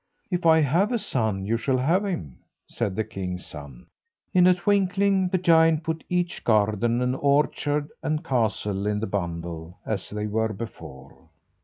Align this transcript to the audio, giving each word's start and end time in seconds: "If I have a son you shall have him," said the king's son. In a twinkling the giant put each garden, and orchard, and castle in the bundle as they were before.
"If 0.31 0.47
I 0.47 0.61
have 0.61 0.91
a 0.91 0.97
son 0.97 1.45
you 1.45 1.57
shall 1.57 1.77
have 1.77 2.03
him," 2.03 2.39
said 2.67 2.95
the 2.95 3.03
king's 3.03 3.45
son. 3.45 3.85
In 4.33 4.47
a 4.47 4.55
twinkling 4.55 5.27
the 5.27 5.37
giant 5.37 5.83
put 5.83 6.03
each 6.09 6.43
garden, 6.43 7.03
and 7.03 7.15
orchard, 7.15 7.87
and 8.01 8.23
castle 8.25 8.87
in 8.87 8.99
the 8.99 9.05
bundle 9.05 9.77
as 9.85 10.09
they 10.09 10.25
were 10.25 10.53
before. 10.53 11.29